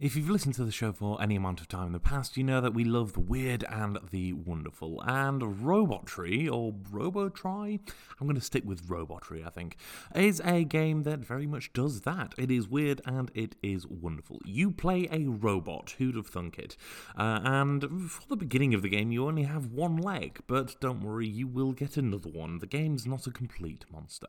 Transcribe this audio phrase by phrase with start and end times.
[0.00, 2.44] If you've listened to the show for any amount of time in the past, you
[2.44, 5.02] know that we love the weird and the wonderful.
[5.04, 7.80] And Robotry, or Robotry,
[8.20, 9.76] I'm going to stick with Robotry, I think,
[10.14, 12.32] is a game that very much does that.
[12.38, 14.40] It is weird and it is wonderful.
[14.44, 16.76] You play a robot, who'd have thunk it?
[17.16, 21.00] Uh, and for the beginning of the game, you only have one leg, but don't
[21.00, 22.60] worry, you will get another one.
[22.60, 24.28] The game's not a complete monster.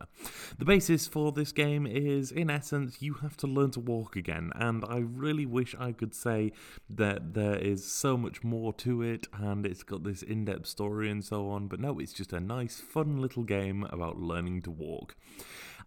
[0.58, 4.52] The basis for this game is, in essence, you have to learn to walk again,
[4.56, 6.52] and I really wish I could say
[6.90, 11.10] that there is so much more to it and it's got this in depth story
[11.10, 14.72] and so on, but no, it's just a nice, fun little game about learning to
[14.72, 15.16] walk.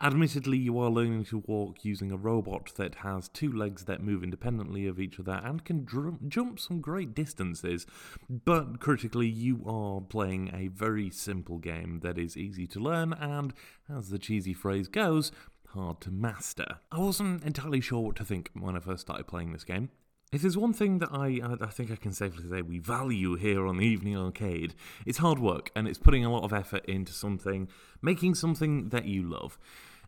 [0.01, 4.25] Admittedly, you are learning to walk using a robot that has two legs that move
[4.25, 7.87] independently of each other and can dr- jump some great distances,
[8.29, 13.55] but critically, you are playing a very simple game that is easy to learn and,
[13.89, 15.31] as the cheesy phrase goes,
[15.73, 16.79] hard to master.
[16.91, 19.91] I wasn't entirely sure what to think when I first started playing this game.
[20.33, 23.67] If there's one thing that I, I think I can safely say we value here
[23.67, 24.75] on the Evening Arcade,
[25.05, 27.69] it's hard work and it's putting a lot of effort into something,
[28.01, 29.59] making something that you love.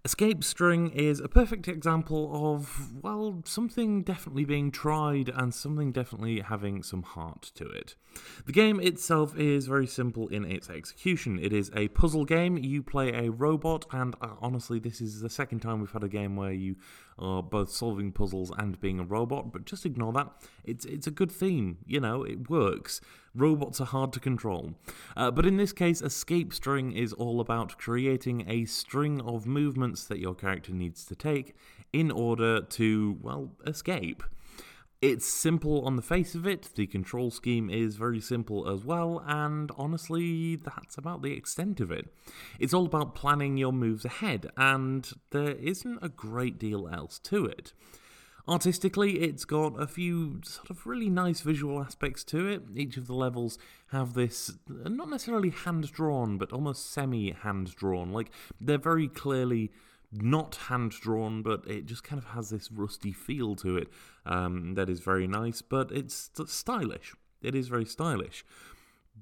[0.07, 6.41] Escape String is a perfect example of, well, something definitely being tried and something definitely
[6.41, 7.97] having some heart to it.
[8.45, 11.39] The game itself is very simple in its execution.
[11.39, 12.59] It is a puzzle game.
[12.59, 16.09] You play a robot, and uh, honestly, this is the second time we've had a
[16.09, 16.77] game where you
[17.19, 20.29] are both solving puzzles and being a robot, but just ignore that.
[20.65, 23.01] It's, it's a good theme, you know, it works.
[23.35, 24.75] Robots are hard to control.
[25.17, 30.05] Uh, but in this case, Escape String is all about creating a string of movements
[30.05, 31.55] that your character needs to take
[31.93, 34.23] in order to, well, escape.
[35.03, 39.23] It's simple on the face of it, the control scheme is very simple as well,
[39.27, 42.09] and honestly, that's about the extent of it.
[42.59, 47.45] It's all about planning your moves ahead, and there isn't a great deal else to
[47.45, 47.75] it.
[48.47, 52.63] Artistically, it's got a few sort of really nice visual aspects to it.
[52.75, 53.59] Each of the levels
[53.89, 58.13] have this, not necessarily hand drawn, but almost semi hand drawn.
[58.13, 58.31] Like,
[58.61, 59.71] they're very clearly
[60.23, 63.89] not hand drawn, but it just kind of has this rusty feel to it
[64.27, 67.15] um, that is very nice, but it's stylish.
[67.43, 68.45] It is very stylish.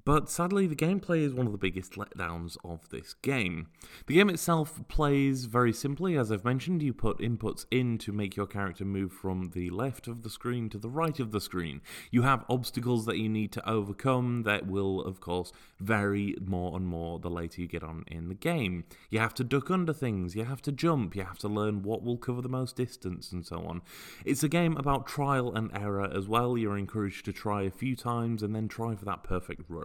[0.05, 3.67] But sadly, the gameplay is one of the biggest letdowns of this game.
[4.07, 6.83] The game itself plays very simply, as I've mentioned.
[6.83, 10.67] You put inputs in to make your character move from the left of the screen
[10.71, 11.79] to the right of the screen.
[12.11, 16.85] You have obstacles that you need to overcome that will, of course, vary more and
[16.85, 18.85] more the later you get on in the game.
[19.09, 22.03] You have to duck under things, you have to jump, you have to learn what
[22.03, 23.81] will cover the most distance, and so on.
[24.25, 26.57] It's a game about trial and error as well.
[26.57, 29.82] You're encouraged to try a few times and then try for that perfect run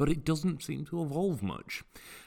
[0.00, 1.84] but it doesn't seem to evolve much.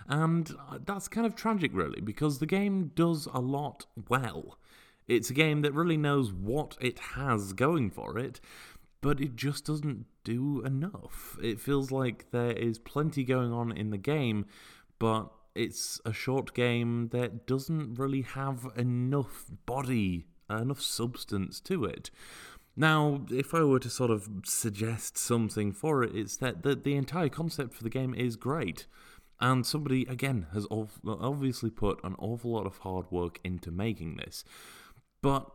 [0.08, 4.60] And uh, that's kind of tragic, really, because the game does a lot well.
[5.08, 8.40] It's a game that really knows what it has going for it,
[9.02, 11.36] but it just doesn't do enough.
[11.42, 14.46] It feels like there is plenty going on in the game,
[15.00, 22.12] but it's a short game that doesn't really have enough body, enough substance to it.
[22.76, 26.96] Now, if I were to sort of suggest something for it, it's that the, the
[26.96, 28.88] entire concept for the game is great.
[29.40, 34.44] And somebody, again, has obviously put an awful lot of hard work into making this.
[35.22, 35.50] But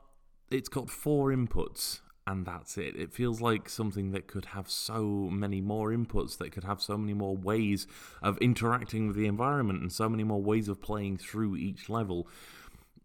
[0.51, 2.95] it's got four inputs, and that's it.
[2.97, 6.99] It feels like something that could have so many more inputs, that could have so
[6.99, 7.87] many more ways
[8.23, 12.29] of interacting with the environment, and so many more ways of playing through each level.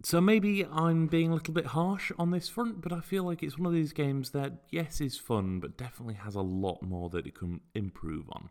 [0.06, 3.42] So maybe I'm being a little bit harsh on this front, but I feel like
[3.42, 7.10] it's one of these games that, yes, is fun, but definitely has a lot more
[7.12, 8.50] that it can improve on.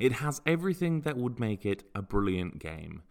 [0.00, 3.02] It has everything that would make it a brilliant game,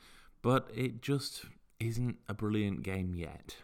[0.41, 1.45] but it just
[1.79, 3.55] isn't a brilliant game yet.